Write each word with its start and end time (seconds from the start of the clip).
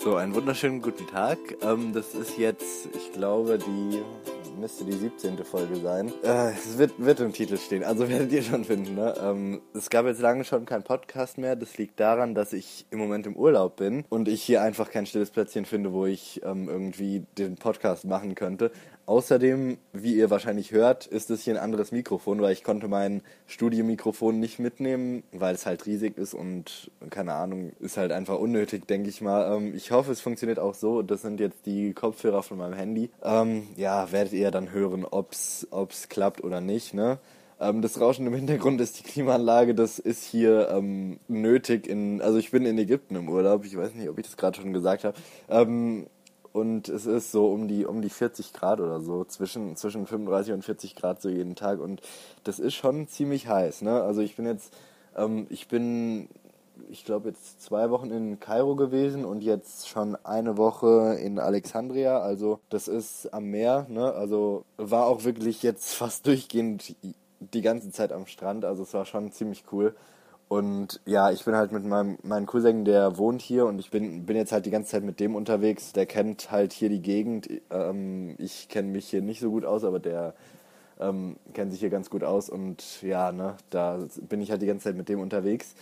So, 0.00 0.14
einen 0.14 0.32
wunderschönen 0.32 0.80
guten 0.80 1.08
Tag. 1.08 1.38
Ähm, 1.60 1.92
das 1.92 2.14
ist 2.14 2.38
jetzt, 2.38 2.88
ich 2.94 3.10
glaube, 3.12 3.58
die 3.58 4.00
müsste 4.60 4.84
die 4.84 4.92
17. 4.92 5.38
Folge 5.44 5.74
sein. 5.74 6.12
Äh, 6.22 6.52
es 6.52 6.78
wird, 6.78 6.92
wird 6.98 7.18
im 7.18 7.32
Titel 7.32 7.56
stehen, 7.56 7.82
also 7.82 8.08
werdet 8.08 8.30
ihr 8.30 8.42
schon 8.42 8.64
finden. 8.64 8.94
Ne? 8.94 9.12
Ähm, 9.20 9.60
es 9.74 9.90
gab 9.90 10.06
jetzt 10.06 10.20
lange 10.20 10.44
schon 10.44 10.66
keinen 10.66 10.84
Podcast 10.84 11.36
mehr. 11.36 11.56
Das 11.56 11.78
liegt 11.78 11.98
daran, 11.98 12.36
dass 12.36 12.52
ich 12.52 12.86
im 12.90 13.00
Moment 13.00 13.26
im 13.26 13.34
Urlaub 13.34 13.74
bin 13.74 14.04
und 14.08 14.28
ich 14.28 14.40
hier 14.44 14.62
einfach 14.62 14.88
kein 14.88 15.04
stilles 15.04 15.32
Plätzchen 15.32 15.64
finde, 15.64 15.92
wo 15.92 16.06
ich 16.06 16.42
ähm, 16.44 16.68
irgendwie 16.68 17.26
den 17.36 17.56
Podcast 17.56 18.04
machen 18.04 18.36
könnte. 18.36 18.70
Außerdem, 19.08 19.78
wie 19.94 20.16
ihr 20.16 20.28
wahrscheinlich 20.28 20.70
hört, 20.72 21.06
ist 21.06 21.30
es 21.30 21.40
hier 21.40 21.54
ein 21.54 21.60
anderes 21.60 21.92
Mikrofon, 21.92 22.42
weil 22.42 22.52
ich 22.52 22.62
konnte 22.62 22.88
mein 22.88 23.22
Studiomikrofon 23.46 24.38
nicht 24.38 24.58
mitnehmen, 24.58 25.22
weil 25.32 25.54
es 25.54 25.64
halt 25.64 25.86
riesig 25.86 26.18
ist 26.18 26.34
und 26.34 26.90
keine 27.08 27.32
Ahnung, 27.32 27.72
ist 27.80 27.96
halt 27.96 28.12
einfach 28.12 28.38
unnötig, 28.38 28.86
denke 28.86 29.08
ich 29.08 29.22
mal. 29.22 29.56
Ähm, 29.56 29.74
ich 29.74 29.92
hoffe, 29.92 30.12
es 30.12 30.20
funktioniert 30.20 30.58
auch 30.58 30.74
so. 30.74 31.00
Das 31.00 31.22
sind 31.22 31.40
jetzt 31.40 31.64
die 31.64 31.94
Kopfhörer 31.94 32.42
von 32.42 32.58
meinem 32.58 32.74
Handy. 32.74 33.08
Ähm, 33.22 33.68
ja, 33.76 34.12
werdet 34.12 34.34
ihr 34.34 34.50
dann 34.50 34.72
hören, 34.72 35.06
ob's 35.10 35.66
ob's 35.70 36.10
klappt 36.10 36.44
oder 36.44 36.60
nicht. 36.60 36.92
Ne? 36.92 37.18
Ähm, 37.60 37.82
das 37.82 37.98
Rauschen 37.98 38.26
im 38.26 38.34
Hintergrund 38.34 38.78
ist 38.80 38.98
die 38.98 39.04
Klimaanlage. 39.04 39.74
Das 39.74 39.98
ist 39.98 40.22
hier 40.22 40.68
ähm, 40.68 41.18
nötig. 41.28 41.86
In, 41.86 42.20
also 42.20 42.36
ich 42.38 42.50
bin 42.50 42.66
in 42.66 42.76
Ägypten 42.76 43.16
im 43.16 43.28
Urlaub. 43.28 43.64
Ich 43.64 43.76
weiß 43.76 43.94
nicht, 43.94 44.08
ob 44.10 44.18
ich 44.18 44.26
das 44.26 44.36
gerade 44.36 44.60
schon 44.60 44.74
gesagt 44.74 45.04
habe. 45.04 45.16
Ähm, 45.48 46.08
und 46.52 46.88
es 46.88 47.06
ist 47.06 47.32
so 47.32 47.46
um 47.48 47.68
die 47.68 47.86
um 47.86 48.02
die 48.02 48.10
40 48.10 48.52
Grad 48.52 48.80
oder 48.80 49.00
so 49.00 49.24
zwischen 49.24 49.76
zwischen 49.76 50.06
35 50.06 50.54
und 50.54 50.64
40 50.64 50.96
Grad 50.96 51.20
so 51.20 51.28
jeden 51.28 51.54
Tag. 51.54 51.80
Und 51.80 52.00
das 52.44 52.58
ist 52.58 52.74
schon 52.74 53.08
ziemlich 53.08 53.48
heiß 53.48 53.82
ne? 53.82 54.02
Also 54.02 54.20
ich 54.20 54.36
bin 54.36 54.46
jetzt 54.46 54.74
ähm, 55.16 55.46
ich 55.50 55.68
bin 55.68 56.28
ich 56.90 57.04
glaube 57.04 57.28
jetzt 57.28 57.60
zwei 57.62 57.90
Wochen 57.90 58.10
in 58.10 58.40
Kairo 58.40 58.76
gewesen 58.76 59.24
und 59.24 59.42
jetzt 59.42 59.88
schon 59.88 60.16
eine 60.24 60.56
Woche 60.56 61.18
in 61.20 61.38
Alexandria. 61.38 62.20
Also 62.20 62.60
das 62.70 62.88
ist 62.88 63.32
am 63.32 63.44
Meer 63.44 63.86
ne? 63.88 64.12
Also 64.12 64.64
war 64.76 65.06
auch 65.06 65.24
wirklich 65.24 65.62
jetzt 65.62 65.94
fast 65.94 66.26
durchgehend 66.26 66.96
die 67.40 67.62
ganze 67.62 67.90
Zeit 67.90 68.12
am 68.12 68.26
Strand. 68.26 68.64
Also 68.64 68.82
es 68.82 68.94
war 68.94 69.04
schon 69.04 69.32
ziemlich 69.32 69.64
cool 69.72 69.94
und 70.48 71.00
ja, 71.04 71.30
ich 71.30 71.44
bin 71.44 71.54
halt 71.54 71.72
mit 71.72 71.84
meinem, 71.84 72.16
meinem 72.22 72.46
Cousin, 72.46 72.86
der 72.86 73.18
wohnt 73.18 73.42
hier 73.42 73.66
und 73.66 73.78
ich 73.78 73.90
bin, 73.90 74.24
bin 74.24 74.36
jetzt 74.36 74.50
halt 74.50 74.64
die 74.64 74.70
ganze 74.70 74.92
Zeit 74.92 75.04
mit 75.04 75.20
dem 75.20 75.34
unterwegs. 75.34 75.92
Der 75.92 76.06
kennt 76.06 76.50
halt 76.50 76.72
hier 76.72 76.88
die 76.88 77.02
Gegend. 77.02 77.48
Ähm, 77.70 78.34
ich 78.38 78.68
kenne 78.68 78.88
mich 78.88 79.10
hier 79.10 79.20
nicht 79.20 79.40
so 79.40 79.50
gut 79.50 79.66
aus, 79.66 79.84
aber 79.84 80.00
der 80.00 80.34
ähm, 80.98 81.36
kennt 81.52 81.72
sich 81.72 81.80
hier 81.80 81.90
ganz 81.90 82.08
gut 82.08 82.24
aus 82.24 82.48
und 82.48 83.02
ja, 83.02 83.30
ne, 83.30 83.56
da 83.70 83.98
bin 84.28 84.40
ich 84.40 84.50
halt 84.50 84.62
die 84.62 84.66
ganze 84.66 84.84
Zeit 84.84 84.96
mit 84.96 85.08
dem 85.10 85.20
unterwegs. 85.20 85.74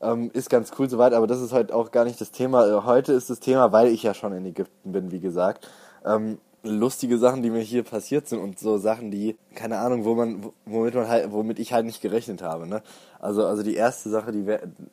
Ähm, 0.00 0.30
ist 0.32 0.48
ganz 0.48 0.72
cool 0.78 0.88
soweit, 0.88 1.12
aber 1.12 1.26
das 1.26 1.42
ist 1.42 1.52
halt 1.52 1.70
auch 1.70 1.90
gar 1.90 2.04
nicht 2.04 2.20
das 2.22 2.30
Thema. 2.30 2.84
Heute 2.86 3.12
ist 3.12 3.28
das 3.28 3.38
Thema, 3.38 3.70
weil 3.72 3.88
ich 3.88 4.02
ja 4.02 4.14
schon 4.14 4.32
in 4.32 4.46
Ägypten 4.46 4.92
bin, 4.92 5.10
wie 5.12 5.20
gesagt. 5.20 5.68
Ähm, 6.06 6.38
lustige 6.62 7.18
Sachen, 7.18 7.42
die 7.42 7.50
mir 7.50 7.60
hier 7.60 7.82
passiert 7.82 8.28
sind 8.28 8.38
und 8.40 8.58
so 8.58 8.76
Sachen, 8.78 9.10
die, 9.10 9.36
keine 9.54 9.78
Ahnung, 9.78 10.04
wo 10.04 10.14
man, 10.14 10.52
womit 10.66 10.94
man 10.94 11.08
halt, 11.08 11.32
womit 11.32 11.58
ich 11.58 11.72
halt 11.72 11.86
nicht 11.86 12.02
gerechnet 12.02 12.42
habe, 12.42 12.66
ne? 12.66 12.82
Also, 13.18 13.46
also 13.46 13.62
die 13.62 13.74
erste 13.74 14.10
Sache, 14.10 14.32
die, 14.32 14.44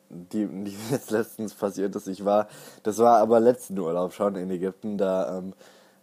die, 0.08 0.46
die 0.46 0.76
jetzt 0.90 1.10
letztens 1.10 1.54
passiert 1.54 1.94
ist, 1.96 2.08
ich 2.08 2.24
war, 2.24 2.48
das 2.82 2.98
war 2.98 3.18
aber 3.18 3.40
letzten 3.40 3.78
Urlaub 3.78 4.12
schon 4.12 4.36
in 4.36 4.50
Ägypten, 4.50 4.98
da 4.98 5.38
ähm, 5.38 5.52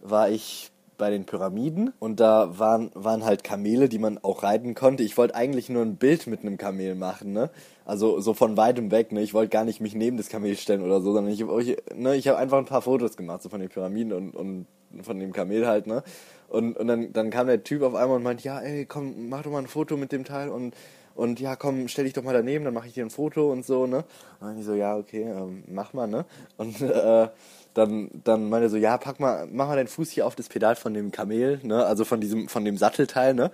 war 0.02 0.30
ich 0.30 0.72
bei 0.98 1.10
den 1.10 1.26
Pyramiden 1.26 1.94
und 2.00 2.20
da 2.20 2.58
waren, 2.58 2.92
waren 2.94 3.26
halt 3.26 3.44
Kamele, 3.44 3.90
die 3.90 4.00
man 4.00 4.18
auch 4.20 4.44
reiten 4.44 4.76
konnte. 4.76 5.04
Ich 5.04 5.18
wollte 5.18 5.36
eigentlich 5.36 5.70
nur 5.70 5.82
ein 5.82 5.98
Bild 5.98 6.28
mit 6.28 6.42
einem 6.42 6.58
Kamel 6.58 6.96
machen, 6.96 7.34
ne? 7.34 7.50
Also 7.86 8.20
so 8.22 8.34
von 8.34 8.56
weitem 8.58 8.92
weg, 8.92 9.12
ne? 9.12 9.22
Ich 9.22 9.34
wollte 9.34 9.50
gar 9.50 9.66
nicht 9.66 9.82
mich 9.82 9.94
neben 9.94 10.18
das 10.18 10.30
Kamel 10.30 10.56
stellen 10.56 10.82
oder 10.82 11.02
so, 11.02 11.14
sondern 11.14 11.34
ich, 11.34 11.42
ich, 11.42 11.78
ne, 11.96 12.16
ich 12.16 12.28
habe 12.28 12.38
einfach 12.38 12.58
ein 12.58 12.66
paar 12.66 12.82
Fotos 12.82 13.18
gemacht, 13.18 13.42
so 13.44 13.50
von 13.50 13.60
den 13.60 13.70
Pyramiden 13.70 14.14
und, 14.14 14.36
und 14.36 14.68
von 15.04 15.20
dem 15.20 15.34
Kamel 15.34 15.68
halt, 15.68 15.88
ne? 15.88 16.04
Und, 16.48 16.78
und 16.78 16.88
dann, 16.88 17.12
dann 17.12 17.32
kam 17.32 17.48
der 17.48 17.64
Typ 17.64 17.82
auf 17.82 17.96
einmal 17.96 18.18
und 18.18 18.24
meint, 18.24 18.44
ja, 18.44 18.60
ey, 18.60 18.86
komm, 18.86 19.30
mach 19.30 19.44
doch 19.44 19.52
mal 19.52 19.60
ein 19.60 19.68
Foto 19.68 19.98
mit 19.98 20.12
dem 20.12 20.24
Teil 20.24 20.50
und 20.50 20.76
und 21.16 21.40
ja, 21.40 21.56
komm, 21.56 21.88
stell 21.88 22.04
dich 22.04 22.14
doch 22.14 22.24
mal 22.24 22.34
daneben, 22.34 22.66
dann 22.66 22.74
mache 22.74 22.88
ich 22.88 22.94
dir 22.94 23.06
ein 23.06 23.10
Foto 23.10 23.50
und 23.50 23.66
so, 23.66 23.88
ne? 23.88 24.04
Und 24.42 24.48
dann 24.48 24.60
ich 24.60 24.66
so, 24.66 24.74
ja, 24.74 24.98
okay, 24.98 25.22
ähm, 25.22 25.64
mach 25.68 25.94
mal, 25.94 26.08
ne? 26.08 26.26
Und 26.58 26.82
äh, 26.82 27.30
dann, 27.74 28.10
dann 28.26 28.50
meinte 28.50 28.68
er 28.68 28.70
so, 28.70 28.78
ja, 28.78 28.98
pack 28.98 29.20
mal, 29.22 29.48
mach 29.50 29.68
mal 29.68 29.78
deinen 29.78 29.88
Fuß 29.88 30.12
hier 30.12 30.26
auf 30.28 30.36
das 30.36 30.50
Pedal 30.50 30.76
von 30.76 30.94
dem 30.94 31.12
Kamel, 31.12 31.62
ne? 31.64 31.86
Also 31.86 32.04
von 32.04 32.20
diesem, 32.20 32.50
von 32.50 32.66
dem 32.66 32.78
Sattelteil, 32.78 33.34
ne? 33.34 33.50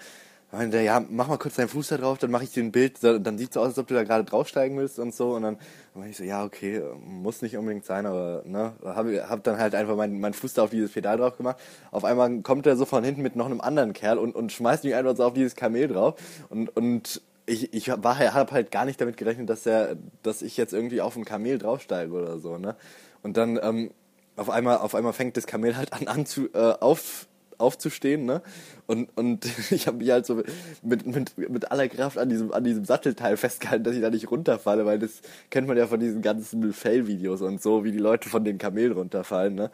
Meinte 0.51 0.81
ja, 0.81 1.03
mach 1.09 1.27
mal 1.27 1.37
kurz 1.37 1.55
deinen 1.55 1.69
Fuß 1.69 1.89
da 1.89 1.97
drauf, 1.97 2.17
dann 2.17 2.31
mache 2.31 2.43
ich 2.43 2.51
dir 2.51 2.63
ein 2.63 2.71
Bild, 2.71 2.97
dann 3.01 3.37
sieht 3.37 3.53
so 3.53 3.61
aus, 3.61 3.67
als 3.67 3.79
ob 3.79 3.87
du 3.87 3.93
da 3.93 4.03
gerade 4.03 4.23
draufsteigen 4.23 4.77
willst 4.77 4.99
und 4.99 5.13
so. 5.13 5.35
Und 5.35 5.43
dann 5.43 5.57
meinte 5.93 6.11
ich 6.11 6.17
so, 6.17 6.23
ja, 6.23 6.43
okay, 6.43 6.81
muss 6.99 7.41
nicht 7.41 7.57
unbedingt 7.57 7.85
sein, 7.85 8.05
aber 8.05 8.43
ne, 8.45 8.73
hab, 8.83 9.07
hab 9.07 9.43
dann 9.43 9.57
halt 9.57 9.75
einfach 9.75 9.95
meinen 9.95 10.19
mein 10.19 10.33
Fuß 10.33 10.53
da 10.53 10.63
auf 10.63 10.69
dieses 10.69 10.91
Pedal 10.91 11.17
drauf 11.17 11.37
gemacht. 11.37 11.57
Auf 11.91 12.03
einmal 12.03 12.41
kommt 12.41 12.65
er 12.65 12.75
so 12.75 12.85
von 12.85 13.03
hinten 13.03 13.21
mit 13.21 13.35
noch 13.35 13.45
einem 13.45 13.61
anderen 13.61 13.93
Kerl 13.93 14.17
und, 14.17 14.35
und 14.35 14.51
schmeißt 14.51 14.83
mich 14.83 14.95
einfach 14.95 15.15
so 15.15 15.23
auf 15.23 15.33
dieses 15.33 15.55
Kamel 15.55 15.87
drauf. 15.87 16.15
Und, 16.49 16.75
und 16.75 17.21
ich, 17.45 17.73
ich 17.73 17.89
war 17.89 18.19
hab 18.19 18.51
halt 18.51 18.71
gar 18.71 18.85
nicht 18.85 18.99
damit 19.01 19.17
gerechnet, 19.17 19.49
dass 19.49 19.65
er, 19.65 19.95
dass 20.23 20.41
ich 20.41 20.57
jetzt 20.57 20.73
irgendwie 20.73 21.01
auf 21.01 21.15
ein 21.15 21.25
Kamel 21.25 21.57
draufsteige 21.57 22.11
oder 22.13 22.39
so, 22.39 22.57
ne? 22.57 22.75
Und 23.23 23.37
dann 23.37 23.59
ähm, 23.61 23.91
auf 24.35 24.49
einmal, 24.49 24.77
auf 24.77 24.95
einmal 24.95 25.13
fängt 25.13 25.37
das 25.37 25.47
Kamel 25.47 25.77
halt 25.77 25.93
an, 25.93 26.07
an 26.07 26.25
zu, 26.25 26.51
äh, 26.53 26.73
auf, 26.79 27.27
aufzustehen, 27.61 28.25
ne? 28.25 28.41
Und, 28.87 29.09
und 29.15 29.45
ich 29.71 29.87
habe 29.87 29.97
mich 29.97 30.11
halt 30.11 30.25
so 30.25 30.41
mit, 30.81 31.05
mit, 31.05 31.37
mit 31.37 31.71
aller 31.71 31.87
Kraft 31.87 32.17
an 32.17 32.29
diesem, 32.29 32.51
an 32.51 32.63
diesem 32.63 32.85
Sattelteil 32.85 33.37
festgehalten, 33.37 33.83
dass 33.83 33.95
ich 33.95 34.01
da 34.01 34.09
nicht 34.09 34.29
runterfalle, 34.29 34.85
weil 34.85 34.99
das 34.99 35.21
kennt 35.49 35.67
man 35.67 35.77
ja 35.77 35.87
von 35.87 35.99
diesen 35.99 36.21
ganzen 36.21 36.73
Fail-Videos 36.73 37.41
und 37.41 37.61
so, 37.61 37.83
wie 37.83 37.91
die 37.91 37.99
Leute 37.99 38.29
von 38.29 38.43
den 38.43 38.57
Kamelen 38.57 38.93
runterfallen, 38.93 39.55
ne? 39.55 39.71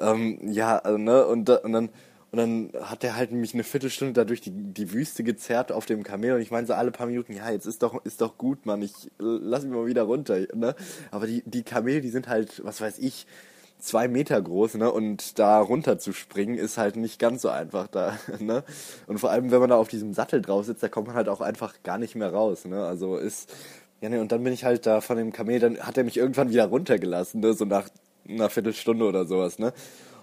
Ähm, 0.00 0.38
ja, 0.52 0.78
also, 0.78 0.98
ne? 0.98 1.26
Und, 1.26 1.50
und 1.50 1.72
dann 1.72 1.90
und 2.32 2.38
dann 2.38 2.70
hat 2.80 3.04
er 3.04 3.14
halt 3.14 3.30
mich 3.30 3.52
eine 3.52 3.62
Viertelstunde 3.62 4.14
da 4.14 4.24
durch 4.24 4.40
die, 4.40 4.50
die 4.50 4.90
Wüste 4.94 5.22
gezerrt 5.22 5.70
auf 5.70 5.84
dem 5.84 6.02
Kamel 6.02 6.32
und 6.32 6.40
ich 6.40 6.50
meine 6.50 6.66
so 6.66 6.72
alle 6.72 6.90
paar 6.90 7.06
Minuten, 7.06 7.34
ja, 7.34 7.50
jetzt 7.50 7.66
ist 7.66 7.82
doch, 7.82 8.02
ist 8.06 8.22
doch 8.22 8.38
gut, 8.38 8.64
Mann, 8.64 8.80
ich 8.80 8.94
lass 9.18 9.64
mich 9.64 9.72
mal 9.74 9.84
wieder 9.84 10.04
runter, 10.04 10.38
ne? 10.54 10.74
Aber 11.10 11.26
die, 11.26 11.42
die 11.44 11.62
Kamele, 11.62 12.00
die 12.00 12.08
sind 12.08 12.28
halt, 12.28 12.64
was 12.64 12.80
weiß 12.80 13.00
ich, 13.00 13.26
zwei 13.82 14.08
Meter 14.08 14.40
groß, 14.40 14.74
ne? 14.74 14.90
Und 14.90 15.38
da 15.38 15.60
runter 15.60 15.98
zu 15.98 16.12
springen 16.12 16.56
ist 16.56 16.78
halt 16.78 16.96
nicht 16.96 17.18
ganz 17.18 17.42
so 17.42 17.48
einfach 17.48 17.88
da, 17.88 18.16
ne? 18.38 18.64
Und 19.06 19.18
vor 19.18 19.30
allem, 19.30 19.50
wenn 19.50 19.60
man 19.60 19.70
da 19.70 19.76
auf 19.76 19.88
diesem 19.88 20.14
Sattel 20.14 20.40
drauf 20.40 20.66
sitzt, 20.66 20.82
da 20.82 20.88
kommt 20.88 21.08
man 21.08 21.16
halt 21.16 21.28
auch 21.28 21.40
einfach 21.40 21.74
gar 21.82 21.98
nicht 21.98 22.14
mehr 22.14 22.32
raus, 22.32 22.64
ne? 22.64 22.84
Also 22.84 23.16
ist, 23.16 23.52
ja, 24.00 24.08
ne, 24.08 24.20
und 24.20 24.32
dann 24.32 24.42
bin 24.44 24.52
ich 24.52 24.64
halt 24.64 24.86
da 24.86 25.00
von 25.00 25.16
dem 25.16 25.32
Kamel, 25.32 25.58
dann 25.58 25.78
hat 25.80 25.98
er 25.98 26.04
mich 26.04 26.16
irgendwann 26.16 26.50
wieder 26.50 26.66
runtergelassen, 26.66 27.40
ne? 27.40 27.54
So 27.54 27.64
nach 27.64 27.88
einer 28.28 28.50
Viertelstunde 28.50 29.04
oder 29.04 29.26
sowas, 29.26 29.58
ne? 29.58 29.72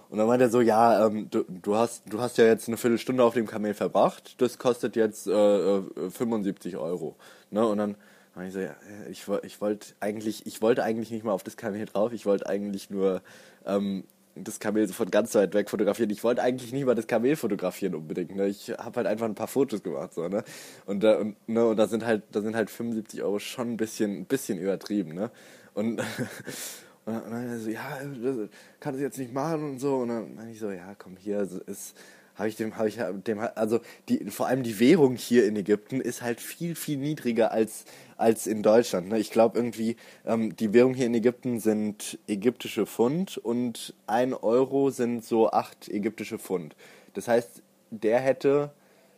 Und 0.08 0.18
dann 0.18 0.26
meint 0.26 0.42
er 0.42 0.50
so, 0.50 0.60
ja, 0.60 1.06
ähm, 1.06 1.28
du, 1.30 1.44
du 1.46 1.76
hast 1.76 2.02
du 2.08 2.20
hast 2.20 2.38
ja 2.38 2.44
jetzt 2.46 2.66
eine 2.66 2.76
Viertelstunde 2.76 3.22
auf 3.22 3.34
dem 3.34 3.46
Kamel 3.46 3.74
verbracht, 3.74 4.40
das 4.40 4.58
kostet 4.58 4.96
jetzt 4.96 5.28
äh, 5.28 5.82
75 6.10 6.72
äh, 6.72 6.76
Euro, 6.76 7.16
ne? 7.50 7.66
Und 7.66 7.78
dann 7.78 7.96
und 8.34 8.44
ich 8.44 8.52
so, 8.52 8.60
ja, 8.60 8.76
ich, 9.10 9.26
ich 9.42 9.60
wollte 9.60 9.94
eigentlich, 10.00 10.46
ich 10.46 10.62
wollte 10.62 10.84
eigentlich 10.84 11.10
nicht 11.10 11.24
mal 11.24 11.32
auf 11.32 11.42
das 11.42 11.56
Kamel 11.56 11.84
drauf, 11.86 12.12
ich 12.12 12.26
wollte 12.26 12.46
eigentlich 12.46 12.90
nur 12.90 13.22
ähm, 13.66 14.04
das 14.34 14.60
Kamel 14.60 14.86
so 14.86 14.94
von 14.94 15.10
ganz 15.10 15.34
weit 15.34 15.54
weg 15.54 15.70
fotografieren. 15.70 16.10
Ich 16.10 16.22
wollte 16.24 16.42
eigentlich 16.42 16.72
nicht 16.72 16.86
mal 16.86 16.94
das 16.94 17.06
Kamel 17.06 17.36
fotografieren 17.36 17.94
unbedingt. 17.94 18.34
Ne? 18.34 18.46
Ich 18.46 18.70
habe 18.70 18.96
halt 18.96 19.06
einfach 19.06 19.26
ein 19.26 19.34
paar 19.34 19.48
Fotos 19.48 19.82
gemacht. 19.82 20.14
So, 20.14 20.28
ne? 20.28 20.44
Und, 20.86 21.04
äh, 21.04 21.16
und, 21.16 21.48
ne? 21.48 21.66
und 21.66 21.76
da 21.76 21.86
sind 21.88 22.04
halt, 22.06 22.22
da 22.32 22.40
sind 22.40 22.56
halt 22.56 22.70
75 22.70 23.22
Euro 23.22 23.38
schon 23.38 23.72
ein 23.72 23.76
bisschen, 23.76 24.20
ein 24.20 24.24
bisschen 24.26 24.58
übertrieben. 24.58 25.14
Ne? 25.14 25.30
Und, 25.74 26.00
und 27.04 27.14
dann 27.30 27.60
so, 27.60 27.70
ja, 27.70 27.98
das 28.22 28.48
kann 28.78 28.94
ich 28.94 29.00
jetzt 29.00 29.18
nicht 29.18 29.32
machen 29.32 29.64
und 29.64 29.78
so. 29.78 29.96
Und 29.96 30.08
dann 30.08 30.34
meine 30.34 30.52
ich 30.52 30.60
so, 30.60 30.70
ja, 30.70 30.94
komm 30.96 31.16
hier, 31.16 31.40
ist 31.40 31.96
habe 32.34 32.48
ich 32.48 32.56
dem, 32.56 32.76
habe 32.76 32.88
ich 32.88 32.98
dem, 33.26 33.38
also 33.54 33.80
die, 34.08 34.30
vor 34.30 34.46
allem 34.46 34.62
die 34.62 34.80
Währung 34.80 35.16
hier 35.16 35.46
in 35.46 35.56
Ägypten 35.56 36.00
ist 36.00 36.22
halt 36.22 36.40
viel, 36.40 36.74
viel 36.74 36.96
niedriger 36.98 37.52
als, 37.52 37.84
als 38.16 38.46
in 38.46 38.62
Deutschland. 38.62 39.08
Ne? 39.08 39.18
Ich 39.18 39.30
glaube 39.30 39.58
irgendwie, 39.58 39.96
ähm, 40.24 40.56
die 40.56 40.72
Währung 40.72 40.94
hier 40.94 41.06
in 41.06 41.14
Ägypten 41.14 41.60
sind 41.60 42.18
ägyptische 42.26 42.86
Pfund 42.86 43.38
und 43.38 43.94
ein 44.06 44.34
Euro 44.34 44.90
sind 44.90 45.24
so 45.24 45.50
acht 45.50 45.88
ägyptische 45.88 46.38
Pfund. 46.38 46.76
Das 47.14 47.28
heißt, 47.28 47.62
der 47.90 48.20
hätte 48.20 48.72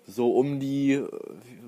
so 0.06 0.36
um 0.36 0.58
die, 0.60 1.02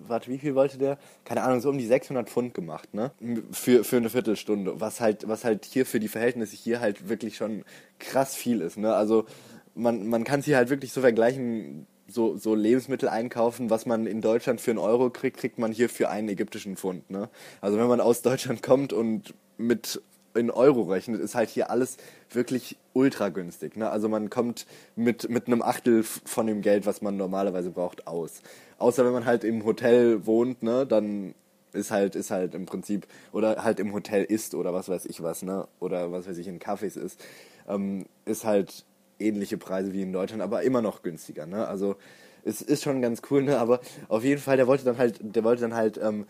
warte, 0.07 0.31
wie 0.31 0.39
viel 0.39 0.55
wollte 0.55 0.79
der? 0.79 0.99
Keine 1.25 1.43
Ahnung, 1.43 1.61
so 1.61 1.71
um 1.71 1.79
die 1.79 1.87
600 1.87 2.29
Pfund 2.29 2.55
gemacht, 2.55 2.93
ne? 2.95 3.13
Für, 3.53 3.85
für 3.85 3.97
eine 3.97 4.11
Viertelstunde. 4.11 4.81
Was 4.81 5.01
halt, 5.01 5.29
was 5.29 5.45
halt 5.45 5.65
hier 5.65 5.87
für 5.87 6.01
die 6.01 6.09
Verhältnisse 6.09 6.57
hier 6.57 6.81
halt 6.81 7.09
wirklich 7.09 7.37
schon 7.37 7.65
krass 7.99 8.35
viel 8.35 8.61
ist, 8.61 8.77
ne? 8.77 8.95
Also, 8.95 9.27
man, 9.75 10.07
man 10.07 10.25
kann 10.25 10.43
sie 10.43 10.57
halt 10.57 10.71
wirklich 10.71 10.93
so 10.93 11.01
vergleichen, 11.01 11.87
so, 12.07 12.37
so 12.37 12.55
Lebensmittel 12.55 13.09
einkaufen, 13.09 13.71
was 13.71 13.87
man 13.87 14.07
in 14.07 14.21
Deutschland 14.21 14.61
für 14.61 14.71
einen 14.71 14.79
Euro 14.79 15.11
kriegt, 15.11 15.39
kriegt 15.39 15.59
man 15.59 15.73
hier 15.73 15.89
für 15.89 16.11
einen 16.11 16.29
ägyptischen 16.29 16.77
Pfund. 16.77 17.11
Ne? 17.11 17.29
Also 17.61 17.79
wenn 17.79 17.87
man 17.87 18.01
aus 18.01 18.23
Deutschland 18.23 18.63
kommt 18.63 18.93
und 18.93 19.35
mit 19.57 20.03
in 20.35 20.51
Euro 20.51 20.83
rechnet, 20.83 21.21
ist 21.21 21.35
halt 21.35 21.49
hier 21.49 21.71
alles 21.71 21.97
wirklich 22.31 22.77
ultra 22.93 23.29
günstig. 23.29 23.77
Ne? 23.77 23.89
Also 23.89 24.09
man 24.09 24.31
kommt 24.31 24.67
mit, 24.97 25.29
mit 25.31 25.47
einem 25.47 25.63
Achtel 25.63 26.03
von 26.03 26.47
dem 26.47 26.61
Geld, 26.61 26.87
was 26.87 27.03
man 27.03 27.17
normalerweise 27.17 27.71
braucht, 27.71 28.07
aus. 28.07 28.43
Außer 28.79 29.05
wenn 29.05 29.13
man 29.13 29.25
halt 29.25 29.45
im 29.45 29.65
Hotel 29.65 30.27
wohnt, 30.27 30.63
ne, 30.63 30.87
dann 30.87 31.35
ist 31.73 31.91
halt, 31.91 32.17
ist 32.17 32.31
halt 32.31 32.55
im 32.55 32.67
Prinzip, 32.67 33.07
oder 33.33 33.65
halt 33.65 33.81
im 33.81 33.93
Hotel 33.93 34.25
ist 34.25 34.55
oder 34.55 34.73
was 34.73 34.89
weiß 34.89 35.07
ich 35.07 35.23
was, 35.23 35.43
ne? 35.43 35.67
Oder 35.81 36.13
was 36.13 36.27
weiß 36.27 36.39
ich, 36.39 36.49
in 36.49 36.59
Cafés 36.59 36.99
ist, 36.99 37.21
ähm, 37.69 38.07
ist 38.25 38.45
halt 38.45 38.85
ähnliche 39.19 39.59
Preise 39.59 39.93
wie 39.93 40.03
in 40.03 40.13
Deutschland, 40.13 40.43
aber 40.43 40.63
immer 40.63 40.83
noch 40.83 41.03
günstiger, 41.03 41.47
ne? 41.47 41.67
Also 41.67 41.97
es 42.45 42.61
ist 42.63 42.83
schon 42.83 43.01
ganz 43.03 43.23
cool, 43.31 43.43
ne? 43.43 43.59
Aber 43.59 43.81
auf 44.09 44.25
jeden 44.25 44.41
Fall, 44.41 44.57
der 44.57 44.67
wollte 44.67 44.85
dann 44.85 44.99
halt, 44.99 45.19
der 45.21 45.45
wollte 45.45 45.63
dann 45.63 45.75
halt 45.75 45.99
ähm, 46.03 46.27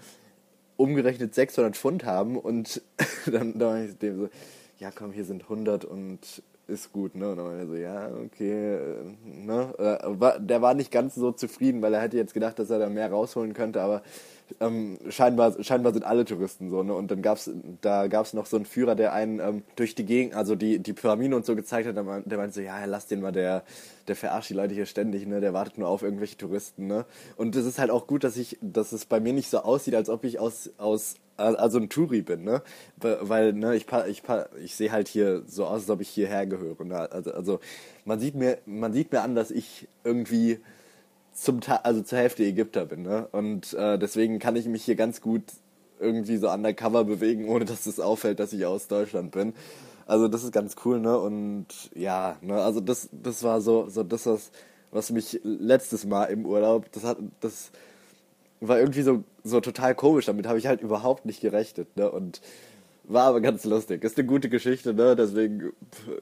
umgerechnet 0.76 1.34
600 1.34 1.76
Pfund 1.76 2.04
haben 2.04 2.38
und 2.38 2.82
dann, 3.26 3.58
dann 3.58 3.88
ich 3.88 3.98
dem 3.98 4.16
so, 4.16 4.28
ja 4.84 4.90
komm, 4.94 5.12
hier 5.12 5.24
sind 5.24 5.44
100 5.44 5.86
und 5.86 6.42
ist 6.66 6.92
gut, 6.92 7.14
ne? 7.14 7.30
Und 7.30 7.38
dann 7.38 7.58
er 7.58 7.66
so, 7.66 7.74
ja, 7.74 8.10
okay, 8.24 8.74
äh, 8.74 9.04
ne? 9.24 9.74
Äh, 9.78 10.40
der 10.40 10.62
war 10.62 10.74
nicht 10.74 10.90
ganz 10.90 11.14
so 11.14 11.32
zufrieden, 11.32 11.80
weil 11.82 11.94
er 11.94 12.00
hätte 12.00 12.16
jetzt 12.16 12.34
gedacht, 12.34 12.58
dass 12.58 12.70
er 12.70 12.78
da 12.78 12.88
mehr 12.88 13.10
rausholen 13.10 13.54
könnte, 13.54 13.80
aber 13.82 14.02
ähm, 14.60 14.98
scheinbar, 15.08 15.62
scheinbar 15.62 15.94
sind 15.94 16.04
alle 16.04 16.26
Touristen 16.26 16.68
so, 16.70 16.82
ne? 16.82 16.94
Und 16.94 17.10
dann 17.10 17.22
gab's, 17.22 17.50
da 17.80 18.08
gab's 18.08 18.34
noch 18.34 18.46
so 18.46 18.56
einen 18.56 18.66
Führer, 18.66 18.94
der 18.94 19.14
einen 19.14 19.40
ähm, 19.40 19.62
durch 19.76 19.94
die 19.94 20.04
Gegend, 20.04 20.34
also 20.34 20.54
die, 20.54 20.78
die 20.78 20.92
Pyramiden 20.92 21.34
und 21.34 21.46
so 21.46 21.56
gezeigt 21.56 21.88
hat, 21.88 21.96
der, 21.96 22.20
der 22.20 22.38
meinte 22.38 22.54
so, 22.54 22.60
ja, 22.60 22.84
lass 22.84 23.06
den 23.06 23.22
mal, 23.22 23.32
der, 23.32 23.62
der 24.06 24.16
verarscht 24.16 24.50
die 24.50 24.54
Leute 24.54 24.74
hier 24.74 24.86
ständig, 24.86 25.26
ne? 25.26 25.40
Der 25.40 25.54
wartet 25.54 25.78
nur 25.78 25.88
auf 25.88 26.02
irgendwelche 26.02 26.36
Touristen, 26.36 26.86
ne? 26.86 27.06
Und 27.36 27.56
es 27.56 27.64
ist 27.64 27.78
halt 27.78 27.90
auch 27.90 28.06
gut, 28.06 28.22
dass 28.22 28.36
ich, 28.36 28.58
dass 28.60 28.92
es 28.92 29.06
bei 29.06 29.18
mir 29.18 29.32
nicht 29.32 29.48
so 29.48 29.60
aussieht, 29.60 29.94
als 29.94 30.10
ob 30.10 30.24
ich 30.24 30.38
aus, 30.38 30.70
aus 30.76 31.16
also 31.36 31.78
ein 31.78 31.88
Touri 31.88 32.22
bin, 32.22 32.44
ne? 32.44 32.62
Weil, 32.96 33.52
ne, 33.52 33.74
ich, 33.74 33.86
ich, 34.08 34.22
ich 34.62 34.76
sehe 34.76 34.92
halt 34.92 35.08
hier 35.08 35.42
so 35.46 35.64
aus, 35.66 35.82
als 35.82 35.90
ob 35.90 36.00
ich 36.00 36.08
hierher 36.08 36.46
gehöre. 36.46 36.84
Ne? 36.84 37.10
Also, 37.10 37.32
also 37.32 37.60
man 38.04 38.20
sieht 38.20 38.34
mir, 38.34 38.58
man 38.66 38.92
sieht 38.92 39.12
mir 39.12 39.22
an, 39.22 39.34
dass 39.34 39.50
ich 39.50 39.88
irgendwie 40.04 40.60
zum 41.32 41.60
also 41.82 42.02
zur 42.02 42.18
Hälfte 42.18 42.44
Ägypter 42.44 42.86
bin, 42.86 43.02
ne? 43.02 43.28
Und 43.32 43.74
äh, 43.74 43.98
deswegen 43.98 44.38
kann 44.38 44.54
ich 44.56 44.66
mich 44.66 44.84
hier 44.84 44.94
ganz 44.94 45.20
gut 45.20 45.42
irgendwie 45.98 46.36
so 46.36 46.50
undercover 46.50 47.04
bewegen, 47.04 47.48
ohne 47.48 47.64
dass 47.64 47.86
es 47.86 47.98
auffällt, 47.98 48.38
dass 48.38 48.52
ich 48.52 48.64
aus 48.66 48.86
Deutschland 48.88 49.32
bin. 49.32 49.52
Also 50.06 50.28
das 50.28 50.44
ist 50.44 50.52
ganz 50.52 50.76
cool, 50.84 51.00
ne? 51.00 51.18
Und 51.18 51.66
ja, 51.94 52.36
ne, 52.40 52.62
also 52.62 52.80
das, 52.80 53.08
das 53.10 53.42
war 53.42 53.60
so, 53.60 53.88
so 53.88 54.02
das, 54.04 54.26
was, 54.26 54.50
was 54.92 55.10
mich 55.10 55.40
letztes 55.42 56.04
Mal 56.04 56.26
im 56.26 56.46
Urlaub, 56.46 56.90
das 56.92 57.04
hat, 57.04 57.18
das 57.40 57.72
war 58.60 58.78
irgendwie 58.78 59.02
so, 59.02 59.24
so 59.42 59.60
total 59.60 59.94
komisch. 59.94 60.26
Damit 60.26 60.46
habe 60.46 60.58
ich 60.58 60.66
halt 60.66 60.80
überhaupt 60.80 61.26
nicht 61.26 61.40
gerechnet, 61.40 61.96
ne? 61.96 62.10
Und 62.10 62.40
war 63.04 63.26
aber 63.26 63.40
ganz 63.40 63.64
lustig. 63.64 64.02
Ist 64.02 64.18
eine 64.18 64.26
gute 64.26 64.48
Geschichte, 64.48 64.94
ne? 64.94 65.14
Deswegen 65.16 65.72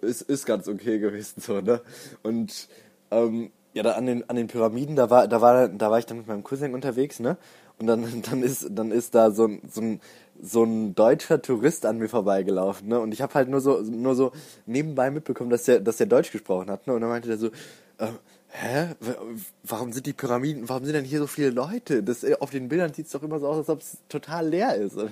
ist, 0.01 0.23
ist 0.23 0.47
ganz 0.47 0.69
okay 0.69 0.99
gewesen, 0.99 1.41
so, 1.41 1.61
ne? 1.61 1.81
Und 2.23 2.69
ähm, 3.11 3.51
ja, 3.75 3.83
da 3.83 3.93
an 3.93 4.07
den, 4.07 4.29
an 4.29 4.37
den 4.37 4.49
Pyramiden, 4.49 4.97
da 4.97 5.09
war, 5.09 5.29
da 5.29 5.41
war, 5.41 5.69
da 5.69 5.91
war 5.91 5.99
ich 5.99 6.07
dann 6.07 6.19
mit 6.19 6.27
meinem 6.27 6.43
Cousin 6.43 6.75
unterwegs, 6.75 7.21
ne? 7.21 7.37
Und 7.79 7.87
dann, 7.87 8.23
dann 8.31 8.43
ist, 8.43 8.67
dann 8.71 8.91
ist 8.91 9.15
da 9.15 9.31
so 9.31 9.47
ein, 9.47 9.63
so 9.71 9.81
ein, 9.81 10.01
so 10.41 10.65
ein 10.65 10.95
deutscher 10.95 11.41
Tourist 11.41 11.87
an 11.87 11.99
mir 11.99 12.09
vorbeigelaufen, 12.09 12.89
ne? 12.89 12.99
Und 13.01 13.13
ich 13.13 13.23
habe 13.23 13.35
halt 13.35 13.49
nur 13.49 13.61
so, 13.61 13.81
nur 13.81 14.15
so 14.15 14.33
nebenbei 14.67 15.11
mitbekommen, 15.11 15.51
dass 15.51 15.65
der, 15.65 15.81
dass 15.81 15.97
der 15.99 16.07
Deutsch 16.07 16.33
gesprochen 16.33 16.71
hat, 16.71 16.87
ne? 16.87 16.95
Und 16.95 17.01
dann 17.01 17.11
meinte 17.11 17.29
der 17.29 17.39
so, 17.39 17.49
äh, 17.99 18.09
hä? 18.53 18.95
Warum 19.65 19.93
sind 19.93 20.07
die 20.07 20.13
Pyramiden, 20.13 20.69
warum 20.69 20.85
sind 20.85 20.95
denn 20.95 21.05
hier 21.05 21.19
so 21.19 21.27
viele 21.27 21.51
Leute? 21.51 22.03
Das, 22.03 22.23
äh, 22.23 22.37
auf 22.39 22.51
den 22.51 22.69
Bildern 22.69 22.93
sieht 22.93 23.07
es 23.07 23.13
doch 23.13 23.23
immer 23.23 23.41
so 23.41 23.49
aus, 23.49 23.57
als 23.59 23.69
ob 23.69 23.81
es 23.81 23.99
total 24.09 24.49
leer 24.49 24.77
ist. 24.77 24.97
Und 24.97 25.11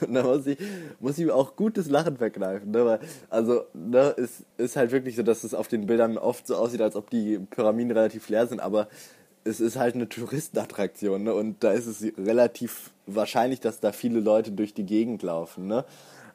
da 0.14 0.22
muss 0.22 0.46
ich, 0.46 0.58
muss 0.98 1.18
ich 1.18 1.30
auch 1.30 1.56
gutes 1.56 1.88
Lachen 1.88 2.16
verkneifen. 2.16 2.70
Ne? 2.70 2.84
Weil, 2.84 3.00
also, 3.28 3.64
ne, 3.74 4.14
es 4.16 4.44
ist 4.56 4.76
halt 4.76 4.92
wirklich 4.92 5.16
so, 5.16 5.22
dass 5.22 5.44
es 5.44 5.54
auf 5.54 5.68
den 5.68 5.86
Bildern 5.86 6.18
oft 6.18 6.46
so 6.46 6.56
aussieht, 6.56 6.80
als 6.80 6.96
ob 6.96 7.10
die 7.10 7.38
Pyramiden 7.38 7.92
relativ 7.92 8.28
leer 8.28 8.46
sind, 8.46 8.60
aber 8.60 8.88
es 9.44 9.60
ist 9.60 9.76
halt 9.76 9.94
eine 9.94 10.08
Touristenattraktion, 10.08 11.24
ne? 11.24 11.34
Und 11.34 11.64
da 11.64 11.72
ist 11.72 11.86
es 11.86 12.04
relativ 12.16 12.92
wahrscheinlich, 13.06 13.58
dass 13.58 13.80
da 13.80 13.90
viele 13.90 14.20
Leute 14.20 14.52
durch 14.52 14.72
die 14.72 14.86
Gegend 14.86 15.22
laufen, 15.24 15.66
ne? 15.66 15.84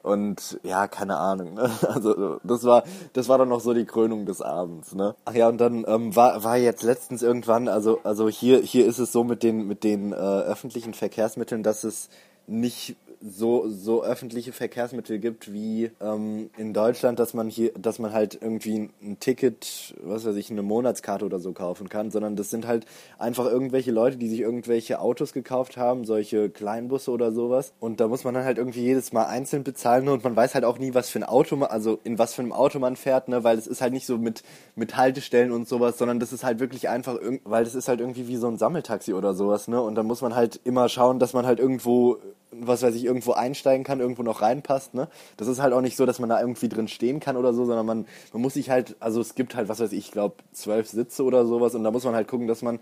Und 0.07 0.57
ja, 0.63 0.88
keine 0.88 1.18
Ahnung. 1.18 1.56
Ne? 1.56 1.69
Also 1.88 2.39
das 2.44 2.63
war, 2.63 2.83
das 3.13 3.27
war 3.27 3.38
dann 3.38 3.50
noch 3.50 3.59
so 3.59 3.74
die 3.74 3.86
Krönung 3.86 4.25
des 4.25 4.42
Abends. 4.42 4.95
Ne? 4.95 5.15
Ach 5.25 5.33
ja, 5.33 5.50
und 5.50 5.57
dann 5.57 5.83
ähm, 5.88 6.15
war, 6.15 6.44
war 6.44 6.57
jetzt 6.57 6.83
letztens 6.83 7.21
irgendwann, 7.21 7.68
also, 7.68 8.00
also 8.04 8.30
hier, 8.30 8.59
hier 8.59 8.86
ist 8.86 9.00
es 9.00 9.12
so 9.12 9.24
mit 9.24 9.44
den, 9.44 9.68
mit 9.68 9.83
den 9.83 10.13
äh, 10.13 10.15
öffentlichen 10.15 10.94
Verkehrsmitteln, 10.94 11.62
dass 11.62 11.83
es 11.83 12.09
nicht 12.48 12.95
so, 13.22 13.68
so 13.68 14.04
öffentliche 14.04 14.52
Verkehrsmittel 14.52 15.19
gibt 15.19 15.52
wie 15.52 15.92
ähm, 16.02 16.50
in 16.58 16.74
Deutschland, 16.74 17.19
dass 17.19 17.34
man 17.34 17.50
hier, 17.50 17.72
dass 17.74 18.00
man 18.00 18.14
halt 18.14 18.38
irgendwie 18.42 18.90
ein 19.02 19.19
Ticket, 19.19 19.96
was 20.04 20.25
weiß 20.25 20.36
ich, 20.36 20.52
eine 20.52 20.62
Monatskarte 20.62 21.25
oder 21.25 21.40
so 21.40 21.54
kaufen 21.54 21.90
kann, 21.90 22.12
sondern 22.12 22.36
das 22.36 22.50
sind 22.50 22.68
halt 22.68 22.86
einfach 23.18 23.46
irgendwelche 23.46 23.92
Leute, 23.92 24.18
die 24.18 24.28
sich 24.28 24.40
irgendwelche 24.42 25.00
Autos 25.00 25.34
gekauft 25.34 25.78
haben, 25.78 26.06
solche 26.06 26.50
Kleinbusse 26.50 27.12
oder 27.12 27.31
sowas. 27.31 27.74
Und 27.80 28.00
da 28.00 28.08
muss 28.08 28.24
man 28.24 28.34
dann 28.34 28.46
halt 28.46 28.58
irgendwie 28.58 28.81
jedes 28.81 29.14
Mal 29.14 29.25
einzeln 29.25 29.64
bezahlen 29.64 30.06
ne? 30.06 30.14
und 30.14 30.24
man 30.24 30.36
weiß 30.36 30.56
halt 30.56 30.66
auch 30.66 30.78
nie, 30.78 30.94
was 30.94 31.10
für 31.10 31.19
ein 31.19 31.24
Auto 31.24 31.56
man, 31.56 31.69
also 31.69 32.00
in 32.04 32.19
was 32.19 32.34
für 32.34 32.42
einem 32.42 32.54
Auto 32.54 32.80
man 32.80 32.96
fährt, 32.96 33.28
ne, 33.28 33.44
weil 33.44 33.58
es 33.58 33.68
ist 33.68 33.81
halt 33.81 33.94
nicht 33.94 34.06
so 34.06 34.18
mit, 34.18 34.44
mit 34.75 34.98
Haltestellen 34.98 35.52
und 35.52 35.68
sowas, 35.68 35.98
sondern 35.98 36.19
das 36.19 36.34
ist 36.34 36.44
halt 36.44 36.60
wirklich 36.60 36.90
einfach, 36.90 37.18
weil 37.44 37.64
das 37.64 37.75
ist 37.75 37.88
halt 37.88 38.00
irgendwie 38.00 38.28
wie 38.28 38.38
so 38.38 38.48
ein 38.48 38.58
Sammeltaxi 38.58 39.14
oder 39.14 39.34
sowas, 39.34 39.68
ne, 39.68 39.81
und 39.81 39.96
dann 39.96 40.06
muss 40.06 40.22
man 40.22 40.36
halt 40.36 40.60
immer 40.64 40.90
schauen, 40.90 41.19
dass 41.19 41.34
man 41.34 41.46
halt 41.46 41.60
irgendwo 41.60 42.18
was 42.52 42.82
weiß 42.82 42.96
ich, 42.96 43.06
irgendwo 43.06 43.34
einsteigen 43.34 43.84
kann, 43.84 44.00
irgendwo 44.00 44.24
noch 44.24 44.42
reinpasst, 44.42 44.94
ne? 44.94 45.08
Das 45.36 45.48
ist 45.48 45.62
halt 45.62 45.74
auch 45.74 45.82
nicht 45.82 45.98
so, 45.98 46.06
dass 46.06 46.20
man 46.20 46.30
da 46.30 46.40
irgendwie 46.40 46.70
drin 46.70 46.88
stehen 46.88 47.20
kann 47.20 47.38
oder 47.38 47.54
so, 47.54 47.66
sondern 47.66 47.86
man, 47.86 48.06
man 48.34 48.42
muss 48.42 48.54
sich 48.54 48.70
halt, 48.70 48.96
also 49.00 49.22
es 49.22 49.36
gibt 49.36 49.56
halt, 49.56 49.70
was 49.70 49.80
weiß 49.80 49.92
ich, 49.92 50.08
ich 50.08 50.12
glaube, 50.12 50.36
zwölf 50.54 50.88
Sitze 50.88 51.24
oder 51.24 51.46
sowas 51.46 51.76
und 51.76 51.84
da 51.84 51.92
muss 51.92 52.06
man 52.06 52.16
halt 52.16 52.28
gucken, 52.28 52.48
dass 52.48 52.62
man 52.62 52.80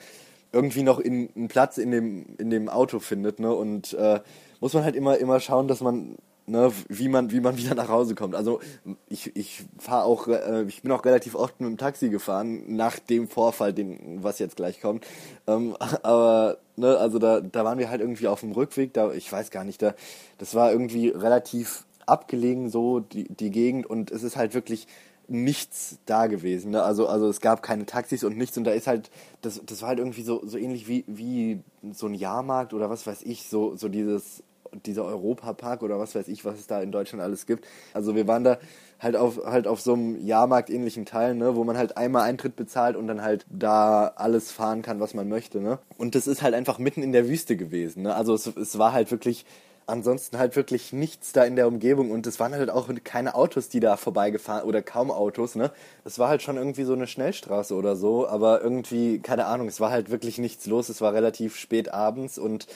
irgendwie 0.52 0.84
noch 0.84 1.00
in, 1.00 1.30
einen 1.36 1.48
Platz 1.48 1.78
in 1.78 1.92
dem, 1.92 2.26
in 2.38 2.50
dem 2.50 2.70
Auto 2.70 3.00
findet, 3.00 3.40
ne? 3.40 3.54
Und 3.54 3.94
äh, 3.94 4.20
muss 4.62 4.74
man 4.74 4.84
halt 4.84 4.96
immer, 4.96 5.18
immer 5.18 5.40
schauen, 5.40 5.68
dass 5.68 5.82
man 5.82 6.16
ne, 6.48 6.72
wie 6.88 7.08
man, 7.08 7.32
wie 7.32 7.40
man 7.40 7.58
wieder 7.58 7.76
nach 7.76 7.90
Hause 7.90 8.16
kommt. 8.16 8.36
Also 8.36 8.60
ich, 9.08 9.36
ich 9.36 9.64
fahre 9.78 10.06
auch, 10.06 10.28
äh, 10.28 10.64
ich 10.68 10.82
bin 10.82 10.92
auch 10.92 11.06
relativ 11.06 11.36
oft 11.36 11.60
mit 11.60 11.70
dem 11.70 11.78
Taxi 11.78 12.10
gefahren, 12.10 12.76
nach 12.76 13.00
dem 13.00 13.28
Vorfall, 13.28 13.74
den, 13.74 14.24
was 14.24 14.40
jetzt 14.40 14.56
gleich 14.56 14.82
kommt. 14.82 15.06
Ähm, 15.48 15.76
aber, 16.04 16.58
ne, 16.76 16.98
also 16.98 17.20
da, 17.20 17.42
da 17.42 17.64
waren 17.66 17.80
wir 17.80 17.90
halt 17.90 18.02
irgendwie 18.02 18.28
auf 18.28 18.42
dem 18.42 18.52
Rückweg, 18.52 18.94
da, 18.94 19.12
ich 19.12 19.32
weiß 19.32 19.52
gar 19.52 19.64
nicht, 19.64 19.82
da, 19.82 19.94
das 20.38 20.56
war 20.56 20.72
irgendwie 20.72 21.10
relativ 21.10 21.86
abgelegen, 22.06 22.70
so 22.70 23.00
die, 23.00 23.24
die 23.24 23.50
Gegend 23.50 23.88
und 23.88 24.12
es 24.12 24.22
ist 24.22 24.36
halt 24.36 24.54
wirklich 24.54 24.88
nichts 25.28 25.98
da 26.06 26.28
gewesen. 26.28 26.72
Ne? 26.72 26.84
Also, 26.84 27.08
also 27.08 27.28
es 27.28 27.42
gab 27.42 27.64
keine 27.64 27.88
Taxis 27.88 28.24
und 28.24 28.38
nichts 28.38 28.58
und 28.60 28.64
da 28.64 28.72
ist 28.72 28.86
halt, 28.86 29.10
das, 29.42 29.60
das 29.66 29.82
war 29.82 29.90
halt 29.90 30.00
irgendwie 30.00 30.22
so, 30.22 30.46
so 30.46 30.58
ähnlich 30.58 30.88
wie, 30.88 31.04
wie 31.08 31.62
so 31.94 32.06
ein 32.06 32.14
Jahrmarkt 32.14 32.76
oder 32.76 32.92
was 32.92 33.08
weiß 33.08 33.24
ich, 33.24 33.48
so, 33.48 33.76
so 33.76 33.90
dieses 33.90 34.44
dieser 34.86 35.06
Europapark 35.06 35.84
oder 35.84 36.00
was 36.00 36.16
weiß 36.16 36.28
ich, 36.28 36.46
was 36.46 36.60
es 36.60 36.68
da 36.68 36.82
in 36.82 36.92
Deutschland 36.92 37.24
alles 37.24 37.46
gibt. 37.46 37.66
Also 37.94 38.16
wir 38.16 38.28
waren 38.28 38.44
da 38.44 38.58
halt 39.00 39.16
auf 39.16 39.40
halt 39.46 39.68
auf 39.68 39.82
so 39.82 39.94
einem 39.94 40.26
Jahrmarkt-ähnlichen 40.26 41.06
Teil, 41.06 41.36
ne, 41.36 41.56
wo 41.56 41.64
man 41.64 41.78
halt 41.78 41.98
einmal 41.98 42.24
Eintritt 42.24 42.56
bezahlt 42.56 42.96
und 42.96 43.08
dann 43.08 43.22
halt 43.22 43.46
da 43.50 44.08
alles 44.16 44.52
fahren 44.52 44.82
kann, 44.82 45.00
was 45.00 45.14
man 45.14 45.28
möchte, 45.30 45.60
ne. 45.60 45.80
Und 45.98 46.16
das 46.16 46.28
ist 46.28 46.42
halt 46.42 46.54
einfach 46.54 46.80
mitten 46.80 47.04
in 47.04 47.12
der 47.12 47.28
Wüste 47.28 47.58
gewesen, 47.58 48.04
ne. 48.04 48.16
Also 48.16 48.34
es, 48.34 48.48
es 48.48 48.78
war 48.78 48.94
halt 48.94 49.12
wirklich 49.12 49.46
ansonsten 49.88 50.38
halt 50.38 50.56
wirklich 50.56 50.94
nichts 50.94 51.32
da 51.32 51.44
in 51.44 51.56
der 51.56 51.68
Umgebung 51.68 52.12
und 52.12 52.26
es 52.28 52.40
waren 52.40 52.54
halt 52.54 52.70
auch 52.70 52.90
keine 53.04 53.36
Autos, 53.36 53.70
die 53.70 53.80
da 53.80 53.98
vorbeigefahren 53.98 54.68
oder 54.68 54.82
kaum 54.82 55.12
Autos, 55.12 55.56
ne? 55.56 55.72
Es 56.04 56.18
war 56.20 56.30
halt 56.30 56.42
schon 56.42 56.58
irgendwie 56.58 56.84
so 56.84 56.94
eine 56.94 57.08
Schnellstraße 57.08 57.76
oder 57.76 57.96
so, 57.96 58.28
aber 58.28 58.62
irgendwie 58.62 59.20
keine 59.20 59.46
Ahnung, 59.46 59.68
es 59.68 59.80
war 59.80 59.92
halt 59.92 60.10
wirklich 60.10 60.38
nichts 60.38 60.66
los, 60.66 60.90
es 60.90 61.02
war 61.02 61.14
relativ 61.14 61.56
spät 61.58 61.94
abends 61.94 62.38
und 62.38 62.68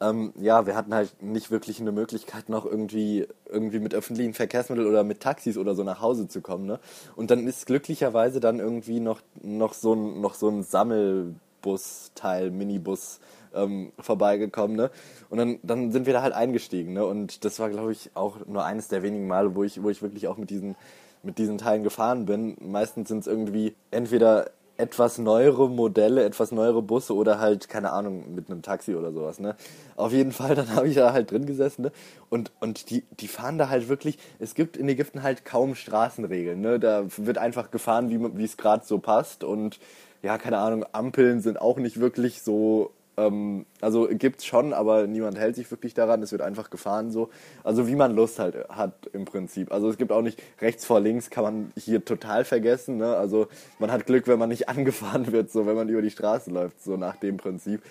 ähm, 0.00 0.32
ja, 0.38 0.66
wir 0.66 0.76
hatten 0.76 0.94
halt 0.94 1.22
nicht 1.22 1.50
wirklich 1.50 1.80
eine 1.80 1.92
Möglichkeit, 1.92 2.48
noch 2.48 2.66
irgendwie, 2.66 3.26
irgendwie 3.48 3.78
mit 3.78 3.94
öffentlichen 3.94 4.34
Verkehrsmitteln 4.34 4.88
oder 4.88 5.04
mit 5.04 5.20
Taxis 5.20 5.56
oder 5.56 5.74
so 5.74 5.84
nach 5.84 6.00
Hause 6.00 6.28
zu 6.28 6.40
kommen. 6.40 6.66
Ne? 6.66 6.78
Und 7.14 7.30
dann 7.30 7.46
ist 7.46 7.66
glücklicherweise 7.66 8.40
dann 8.40 8.58
irgendwie 8.58 9.00
noch, 9.00 9.20
noch, 9.42 9.72
so, 9.72 9.94
ein, 9.94 10.20
noch 10.20 10.34
so 10.34 10.48
ein 10.48 10.62
Sammelbus-Teil, 10.62 12.50
Minibus 12.50 13.20
ähm, 13.54 13.92
vorbeigekommen. 13.98 14.76
Ne? 14.76 14.90
Und 15.30 15.38
dann, 15.38 15.58
dann 15.62 15.92
sind 15.92 16.06
wir 16.06 16.12
da 16.12 16.22
halt 16.22 16.34
eingestiegen. 16.34 16.92
Ne? 16.92 17.06
Und 17.06 17.44
das 17.44 17.58
war, 17.58 17.70
glaube 17.70 17.92
ich, 17.92 18.10
auch 18.14 18.44
nur 18.46 18.64
eines 18.64 18.88
der 18.88 19.02
wenigen 19.02 19.26
Male, 19.26 19.54
wo 19.54 19.64
ich, 19.64 19.82
wo 19.82 19.88
ich 19.88 20.02
wirklich 20.02 20.28
auch 20.28 20.36
mit 20.36 20.50
diesen 20.50 20.76
mit 21.22 21.38
diesen 21.38 21.58
Teilen 21.58 21.82
gefahren 21.82 22.24
bin. 22.24 22.56
Meistens 22.60 23.08
sind 23.08 23.18
es 23.18 23.26
irgendwie 23.26 23.74
entweder 23.90 24.50
etwas 24.78 25.18
neuere 25.18 25.68
Modelle, 25.68 26.24
etwas 26.24 26.52
neuere 26.52 26.82
Busse 26.82 27.14
oder 27.14 27.38
halt, 27.38 27.68
keine 27.68 27.92
Ahnung, 27.92 28.34
mit 28.34 28.50
einem 28.50 28.62
Taxi 28.62 28.94
oder 28.94 29.12
sowas, 29.12 29.40
ne? 29.40 29.56
Auf 29.96 30.12
jeden 30.12 30.32
Fall, 30.32 30.54
dann 30.54 30.70
habe 30.74 30.88
ich 30.88 30.94
da 30.94 31.12
halt 31.12 31.30
drin 31.30 31.46
gesessen, 31.46 31.82
ne? 31.82 31.92
Und, 32.30 32.52
und 32.60 32.90
die, 32.90 33.04
die 33.20 33.28
fahren 33.28 33.58
da 33.58 33.68
halt 33.68 33.88
wirklich, 33.88 34.18
es 34.38 34.54
gibt 34.54 34.76
in 34.76 34.88
Ägypten 34.88 35.22
halt 35.22 35.44
kaum 35.44 35.74
Straßenregeln, 35.74 36.60
ne? 36.60 36.78
Da 36.78 37.04
wird 37.16 37.38
einfach 37.38 37.70
gefahren, 37.70 38.10
wie 38.36 38.44
es 38.44 38.56
gerade 38.56 38.84
so 38.84 38.98
passt 38.98 39.44
und 39.44 39.78
ja, 40.22 40.38
keine 40.38 40.58
Ahnung, 40.58 40.84
Ampeln 40.92 41.40
sind 41.40 41.60
auch 41.60 41.78
nicht 41.78 42.00
wirklich 42.00 42.42
so 42.42 42.90
ähm, 43.16 43.66
also 43.80 44.08
gibt's 44.10 44.44
schon, 44.44 44.72
aber 44.72 45.06
niemand 45.06 45.38
hält 45.38 45.56
sich 45.56 45.70
wirklich 45.70 45.94
daran. 45.94 46.22
Es 46.22 46.32
wird 46.32 46.42
einfach 46.42 46.70
gefahren 46.70 47.10
so. 47.10 47.30
Also 47.64 47.88
wie 47.88 47.94
man 47.96 48.14
Lust 48.14 48.38
halt 48.38 48.68
hat 48.68 48.92
im 49.12 49.24
Prinzip. 49.24 49.72
Also 49.72 49.88
es 49.88 49.96
gibt 49.96 50.12
auch 50.12 50.22
nicht 50.22 50.42
rechts 50.60 50.84
vor 50.84 51.00
links 51.00 51.30
kann 51.30 51.44
man 51.44 51.72
hier 51.76 52.04
total 52.04 52.44
vergessen. 52.44 52.98
Ne? 52.98 53.16
Also 53.16 53.48
man 53.78 53.90
hat 53.90 54.06
Glück, 54.06 54.26
wenn 54.26 54.38
man 54.38 54.48
nicht 54.48 54.68
angefahren 54.70 55.32
wird, 55.32 55.50
so 55.50 55.66
wenn 55.66 55.76
man 55.76 55.88
über 55.88 56.02
die 56.02 56.10
Straße 56.10 56.50
läuft, 56.50 56.82
so 56.82 56.96
nach 56.96 57.16
dem 57.16 57.36
Prinzip. 57.36 57.82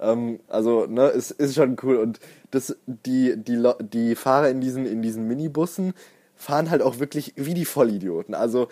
Ähm, 0.00 0.40
also, 0.48 0.86
ne, 0.86 1.08
es 1.08 1.30
ist 1.30 1.54
schon 1.54 1.76
cool. 1.82 1.96
Und 1.96 2.20
das, 2.50 2.76
die, 2.86 3.34
die, 3.36 3.62
die 3.80 4.14
Fahrer 4.14 4.48
in 4.50 4.60
diesen, 4.60 4.86
in 4.86 5.02
diesen 5.02 5.26
Minibussen 5.26 5.94
fahren 6.36 6.70
halt 6.70 6.82
auch 6.82 6.98
wirklich 6.98 7.32
wie 7.36 7.54
die 7.54 7.64
Vollidioten. 7.64 8.34
Also, 8.34 8.68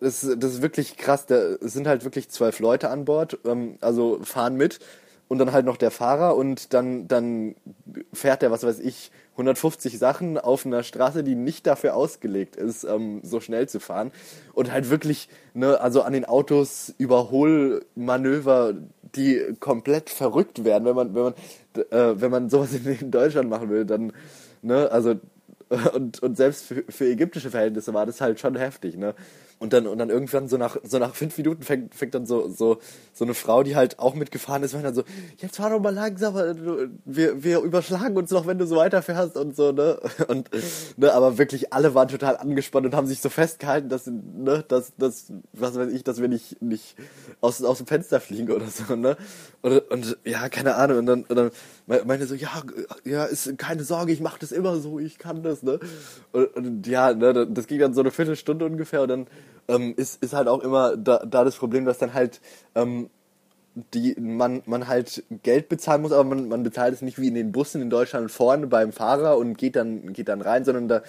das, 0.00 0.26
das 0.36 0.54
ist 0.54 0.62
wirklich 0.62 0.96
krass. 0.96 1.26
Da 1.26 1.56
sind 1.60 1.86
halt 1.86 2.04
wirklich 2.04 2.30
zwölf 2.30 2.58
Leute 2.58 2.88
an 2.90 3.04
Bord, 3.04 3.38
ähm, 3.44 3.76
also 3.80 4.18
fahren 4.22 4.56
mit 4.56 4.80
und 5.28 5.38
dann 5.38 5.52
halt 5.52 5.64
noch 5.64 5.76
der 5.76 5.90
Fahrer 5.90 6.36
und 6.36 6.74
dann, 6.74 7.08
dann 7.08 7.54
fährt 8.12 8.42
der, 8.42 8.50
was 8.50 8.64
weiß 8.64 8.80
ich, 8.80 9.10
150 9.32 9.98
Sachen 9.98 10.36
auf 10.36 10.66
einer 10.66 10.82
Straße, 10.82 11.24
die 11.24 11.34
nicht 11.34 11.66
dafür 11.66 11.96
ausgelegt 11.96 12.56
ist, 12.56 12.84
ähm, 12.84 13.20
so 13.22 13.40
schnell 13.40 13.68
zu 13.68 13.80
fahren. 13.80 14.12
Und 14.52 14.70
halt 14.70 14.90
wirklich, 14.90 15.28
ne, 15.54 15.80
also 15.80 16.02
an 16.02 16.12
den 16.12 16.26
Autos 16.26 16.94
Überholmanöver, 16.98 18.74
die 19.14 19.56
komplett 19.58 20.10
verrückt 20.10 20.64
werden, 20.64 20.84
wenn 20.84 20.96
man, 20.96 21.14
wenn 21.14 21.22
man, 21.22 21.34
äh, 21.90 22.20
wenn 22.20 22.30
man 22.30 22.50
sowas 22.50 22.72
in, 22.74 22.84
in 22.86 23.10
Deutschland 23.10 23.48
machen 23.48 23.70
will, 23.70 23.86
dann, 23.86 24.12
ne, 24.60 24.90
also 24.90 25.14
und, 25.94 26.22
und 26.22 26.36
selbst 26.36 26.64
für, 26.64 26.84
für 26.88 27.06
ägyptische 27.06 27.50
Verhältnisse 27.50 27.94
war 27.94 28.06
das 28.06 28.20
halt 28.20 28.40
schon 28.40 28.56
heftig, 28.56 28.96
ne? 28.96 29.14
Und 29.62 29.72
dann, 29.72 29.86
und 29.86 29.96
dann 29.98 30.10
irgendwann 30.10 30.48
so 30.48 30.56
nach, 30.56 30.76
so 30.82 30.98
nach 30.98 31.14
fünf 31.14 31.38
Minuten 31.38 31.62
fängt, 31.62 31.94
fängt 31.94 32.16
dann 32.16 32.26
so, 32.26 32.48
so, 32.48 32.78
so 33.12 33.24
eine 33.24 33.32
Frau, 33.32 33.62
die 33.62 33.76
halt 33.76 34.00
auch 34.00 34.16
mitgefahren 34.16 34.64
ist, 34.64 34.72
meint 34.72 34.84
dann 34.84 34.94
so, 34.94 35.04
jetzt 35.36 35.58
fahr 35.58 35.70
doch 35.70 35.78
mal 35.78 35.94
langsamer, 35.94 36.56
wir, 37.04 37.44
wir 37.44 37.60
überschlagen 37.60 38.16
uns 38.16 38.32
noch, 38.32 38.48
wenn 38.48 38.58
du 38.58 38.66
so 38.66 38.74
weiterfährst 38.74 39.36
und 39.36 39.54
so, 39.54 39.70
ne? 39.70 40.00
Und, 40.26 40.50
ne, 40.96 41.14
aber 41.14 41.38
wirklich 41.38 41.72
alle 41.72 41.94
waren 41.94 42.08
total 42.08 42.38
angespannt 42.38 42.86
und 42.86 42.96
haben 42.96 43.06
sich 43.06 43.20
so 43.20 43.28
festgehalten, 43.28 43.88
dass, 43.88 44.08
ne, 44.08 44.64
dass, 44.66 44.96
dass, 44.96 45.32
was 45.52 45.76
weiß 45.76 45.92
ich, 45.92 46.02
dass 46.02 46.20
wir 46.20 46.26
nicht, 46.26 46.60
nicht 46.60 46.96
aus, 47.40 47.62
aus 47.62 47.78
dem 47.78 47.86
Fenster 47.86 48.20
fliegen 48.20 48.50
oder 48.50 48.66
so, 48.66 48.96
ne? 48.96 49.16
Und, 49.60 49.78
und 49.92 50.18
ja, 50.24 50.48
keine 50.48 50.74
Ahnung, 50.74 50.98
und 50.98 51.06
dann, 51.06 51.22
und 51.22 51.36
dann 51.36 51.50
meinte 51.86 52.26
so, 52.26 52.34
ja, 52.34 52.62
ja, 53.04 53.24
ist 53.24 53.58
keine 53.58 53.84
Sorge, 53.84 54.12
ich 54.12 54.20
mach 54.20 54.38
das 54.38 54.52
immer 54.52 54.76
so, 54.76 54.98
ich 54.98 55.18
kann 55.18 55.42
das, 55.42 55.62
ne? 55.62 55.80
Und, 56.32 56.56
und 56.56 56.86
ja, 56.86 57.12
ne, 57.12 57.46
das 57.50 57.66
ging 57.66 57.78
dann 57.78 57.94
so 57.94 58.00
eine 58.00 58.10
Viertelstunde 58.10 58.64
ungefähr 58.64 59.02
und 59.02 59.08
dann 59.08 59.26
ähm, 59.68 59.94
ist, 59.96 60.22
ist 60.22 60.32
halt 60.32 60.48
auch 60.48 60.60
immer 60.60 60.96
da, 60.96 61.24
da 61.26 61.44
das 61.44 61.56
Problem, 61.56 61.84
dass 61.84 61.98
dann 61.98 62.14
halt 62.14 62.40
ähm, 62.74 63.10
die 63.94 64.14
man, 64.20 64.62
man 64.66 64.86
halt 64.86 65.24
Geld 65.42 65.68
bezahlen 65.68 66.02
muss, 66.02 66.12
aber 66.12 66.24
man, 66.24 66.48
man 66.48 66.62
bezahlt 66.62 66.92
es 66.92 67.02
nicht 67.02 67.18
wie 67.18 67.28
in 67.28 67.34
den 67.34 67.52
Bussen 67.52 67.80
in 67.80 67.90
Deutschland 67.90 68.30
vorne 68.30 68.66
beim 68.66 68.92
Fahrer 68.92 69.38
und 69.38 69.56
geht 69.56 69.76
dann, 69.76 70.12
geht 70.12 70.28
dann 70.28 70.42
rein, 70.42 70.64
sondern 70.64 70.88
da, 70.88 71.02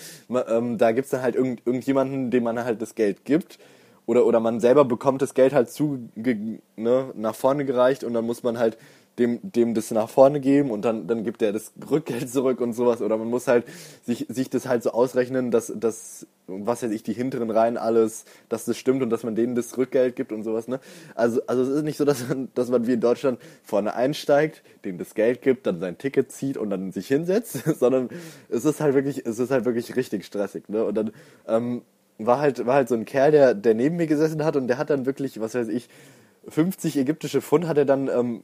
ähm, 0.48 0.78
da 0.78 0.92
gibt's 0.92 1.12
dann 1.12 1.22
halt 1.22 1.36
irgend, 1.36 1.62
irgendjemanden, 1.66 2.32
dem 2.32 2.44
man 2.44 2.64
halt 2.64 2.82
das 2.82 2.96
Geld 2.96 3.26
gibt. 3.26 3.60
Oder, 4.06 4.26
oder 4.26 4.42
man 4.42 4.60
selber 4.60 4.84
bekommt 4.84 5.22
das 5.22 5.34
Geld 5.34 5.54
halt 5.54 5.70
zu, 5.70 6.10
ne, 6.16 7.12
nach 7.16 7.36
vorne 7.36 7.64
gereicht 7.64 8.04
und 8.04 8.14
dann 8.14 8.26
muss 8.26 8.44
man 8.44 8.58
halt 8.58 8.78
dem, 9.20 9.40
dem 9.44 9.74
das 9.74 9.92
nach 9.92 10.10
vorne 10.10 10.40
geben 10.40 10.72
und 10.72 10.84
dann, 10.84 11.08
dann 11.08 11.24
gibt 11.24 11.42
er 11.42 11.54
das 11.54 11.72
Rückgeld 11.90 12.30
zurück 12.30 12.62
und 12.62 12.74
sowas. 12.74 13.02
Oder 13.02 13.18
man 13.18 13.30
muss 13.30 13.48
halt 13.48 13.66
sich, 14.04 14.26
sich 14.30 14.50
das 14.50 14.68
halt 14.68 14.82
so 14.82 14.92
ausrechnen, 14.92 15.52
dass, 15.52 15.72
dass, 15.76 16.26
was 16.48 16.82
weiß 16.82 16.92
ich, 16.92 17.04
die 17.04 17.14
hinteren 17.14 17.52
Reihen 17.52 17.78
alles, 17.78 18.26
dass 18.50 18.66
das 18.66 18.78
stimmt 18.78 19.04
und 19.04 19.10
dass 19.10 19.24
man 19.24 19.36
denen 19.36 19.56
das 19.56 19.78
Rückgeld 19.78 20.16
gibt 20.16 20.32
und 20.32 20.44
sowas, 20.44 20.68
ne? 20.68 20.80
Also, 21.14 21.42
also 21.46 21.62
es 21.62 21.70
ist 21.70 21.84
nicht 21.84 21.98
so, 21.98 22.06
dass 22.06 22.28
man, 22.28 22.50
dass 22.56 22.70
man 22.70 22.88
wie 22.88 22.94
in 22.94 23.02
Deutschland 23.02 23.40
vorne 23.64 23.94
einsteigt, 23.94 24.64
dem 24.84 24.98
das 24.98 25.14
Geld 25.14 25.42
gibt, 25.42 25.68
dann 25.68 25.80
sein 25.80 25.98
Ticket 25.98 26.32
zieht 26.32 26.58
und 26.58 26.72
dann 26.72 26.92
sich 26.92 27.08
hinsetzt, 27.08 27.64
sondern 27.80 28.10
es 28.50 28.66
ist 28.66 28.82
halt 28.82 28.96
wirklich, 28.96 29.26
es 29.26 29.38
ist 29.38 29.52
halt 29.52 29.66
wirklich 29.66 29.96
richtig 29.96 30.26
stressig, 30.26 30.70
ne? 30.70 30.84
Und 30.84 30.96
dann, 30.96 31.12
ähm, 31.48 31.84
war 32.20 32.40
halt, 32.40 32.66
war 32.66 32.76
halt 32.76 32.90
so 32.90 32.96
ein 32.96 33.06
Kerl, 33.06 33.32
der, 33.32 33.54
der 33.54 33.74
neben 33.74 33.96
mir 33.98 34.08
gesessen 34.08 34.44
hat 34.44 34.56
und 34.56 34.68
der 34.68 34.78
hat 34.78 34.90
dann 34.90 35.06
wirklich, 35.06 35.40
was 35.40 35.56
weiß 35.56 35.68
ich, 35.68 35.90
50 36.48 36.98
ägyptische 36.98 37.42
Pfund 37.42 37.68
hat 37.68 37.78
er 37.78 37.86
dann 37.86 38.08
ähm, 38.08 38.44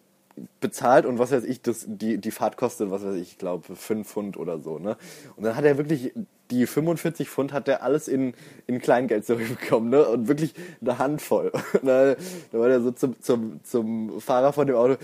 bezahlt 0.59 1.05
und 1.05 1.19
was 1.19 1.31
weiß 1.31 1.43
ich, 1.43 1.61
das, 1.61 1.85
die, 1.87 2.17
die 2.17 2.31
Fahrt 2.31 2.57
kostet, 2.57 2.91
was 2.91 3.03
weiß 3.03 3.15
ich, 3.15 3.33
ich 3.33 3.37
glaube, 3.37 3.75
5 3.75 4.07
Pfund 4.07 4.37
oder 4.37 4.59
so, 4.59 4.79
ne? 4.79 4.97
Und 5.35 5.43
dann 5.43 5.55
hat 5.55 5.65
er 5.65 5.77
wirklich, 5.77 6.13
die 6.51 6.65
45 6.65 7.29
Pfund 7.29 7.53
hat 7.53 7.67
er 7.67 7.83
alles 7.83 8.07
in, 8.07 8.33
in 8.67 8.79
Kleingeld 8.79 9.25
zurückbekommen, 9.25 9.89
ne? 9.91 10.07
Und 10.07 10.27
wirklich 10.27 10.53
eine 10.81 10.97
Handvoll. 10.97 11.51
da, 11.83 12.15
da 12.51 12.59
war 12.59 12.69
er 12.69 12.81
so 12.81 12.91
zum, 12.91 13.21
zum, 13.21 13.63
zum 13.63 14.21
Fahrer 14.21 14.53
von 14.53 14.67
dem 14.67 14.75
Auto, 14.75 14.95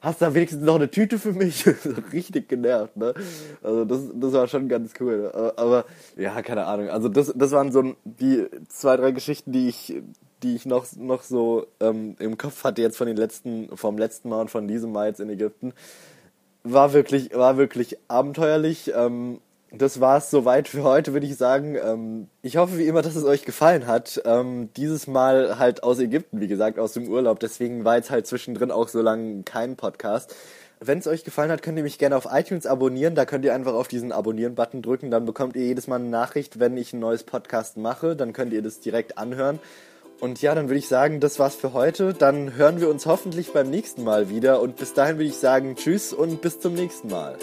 hast 0.00 0.20
du 0.20 0.24
da 0.26 0.34
wenigstens 0.34 0.62
noch 0.62 0.76
eine 0.76 0.90
Tüte 0.90 1.18
für 1.18 1.32
mich? 1.32 1.64
Richtig 2.12 2.48
genervt, 2.48 2.96
ne? 2.96 3.14
Also 3.62 3.84
das, 3.84 4.00
das 4.14 4.32
war 4.32 4.48
schon 4.48 4.68
ganz 4.68 4.92
cool. 5.00 5.30
Aber 5.56 5.84
ja, 6.16 6.40
keine 6.42 6.66
Ahnung. 6.66 6.88
Also 6.88 7.08
das, 7.08 7.32
das 7.34 7.52
waren 7.52 7.72
so 7.72 7.94
die 8.04 8.46
zwei, 8.68 8.96
drei 8.96 9.12
Geschichten, 9.12 9.52
die 9.52 9.68
ich 9.68 9.94
die 10.42 10.54
ich 10.54 10.66
noch, 10.66 10.86
noch 10.96 11.22
so 11.22 11.66
ähm, 11.80 12.16
im 12.18 12.38
Kopf 12.38 12.64
hatte 12.64 12.82
jetzt 12.82 12.96
von 12.96 13.06
den 13.06 13.16
letzten, 13.16 13.74
vom 13.76 13.98
letzten 13.98 14.28
Mal 14.28 14.42
und 14.42 14.50
von 14.50 14.68
diesem 14.68 14.92
Mal 14.92 15.08
jetzt 15.08 15.20
in 15.20 15.30
Ägypten. 15.30 15.72
War 16.64 16.92
wirklich, 16.92 17.34
war 17.34 17.56
wirklich 17.56 17.98
abenteuerlich. 18.08 18.92
Ähm, 18.94 19.40
das 19.74 20.00
war 20.00 20.18
es 20.18 20.30
soweit 20.30 20.68
für 20.68 20.82
heute, 20.82 21.14
würde 21.14 21.26
ich 21.26 21.36
sagen. 21.36 21.76
Ähm, 21.76 22.28
ich 22.42 22.58
hoffe 22.58 22.76
wie 22.76 22.86
immer, 22.86 23.00
dass 23.00 23.16
es 23.16 23.24
euch 23.24 23.44
gefallen 23.44 23.86
hat. 23.86 24.20
Ähm, 24.26 24.68
dieses 24.76 25.06
Mal 25.06 25.58
halt 25.58 25.82
aus 25.82 25.98
Ägypten, 25.98 26.40
wie 26.40 26.48
gesagt, 26.48 26.78
aus 26.78 26.92
dem 26.92 27.08
Urlaub. 27.08 27.40
Deswegen 27.40 27.84
war 27.84 27.96
jetzt 27.96 28.10
halt 28.10 28.26
zwischendrin 28.26 28.70
auch 28.70 28.88
so 28.88 29.00
lange 29.00 29.42
kein 29.44 29.76
Podcast. 29.76 30.34
Wenn 30.78 30.98
es 30.98 31.06
euch 31.06 31.24
gefallen 31.24 31.50
hat, 31.50 31.62
könnt 31.62 31.78
ihr 31.78 31.84
mich 31.84 31.98
gerne 31.98 32.16
auf 32.16 32.26
iTunes 32.30 32.66
abonnieren. 32.66 33.14
Da 33.14 33.24
könnt 33.24 33.44
ihr 33.44 33.54
einfach 33.54 33.72
auf 33.72 33.88
diesen 33.88 34.12
Abonnieren-Button 34.12 34.82
drücken. 34.82 35.10
Dann 35.10 35.24
bekommt 35.24 35.56
ihr 35.56 35.64
jedes 35.64 35.86
Mal 35.86 36.00
eine 36.00 36.08
Nachricht, 36.08 36.58
wenn 36.58 36.76
ich 36.76 36.92
ein 36.92 37.00
neues 37.00 37.22
Podcast 37.22 37.78
mache. 37.78 38.14
Dann 38.14 38.34
könnt 38.34 38.52
ihr 38.52 38.62
das 38.62 38.80
direkt 38.80 39.16
anhören. 39.16 39.58
Und 40.22 40.40
ja, 40.40 40.54
dann 40.54 40.68
würde 40.68 40.78
ich 40.78 40.86
sagen, 40.86 41.18
das 41.18 41.40
war's 41.40 41.56
für 41.56 41.72
heute. 41.72 42.14
Dann 42.14 42.54
hören 42.54 42.80
wir 42.80 42.88
uns 42.88 43.06
hoffentlich 43.06 43.52
beim 43.52 43.68
nächsten 43.68 44.04
Mal 44.04 44.30
wieder. 44.30 44.60
Und 44.60 44.76
bis 44.76 44.94
dahin 44.94 45.16
würde 45.16 45.28
ich 45.28 45.36
sagen, 45.36 45.74
tschüss 45.74 46.12
und 46.12 46.40
bis 46.40 46.60
zum 46.60 46.74
nächsten 46.74 47.08
Mal. 47.08 47.36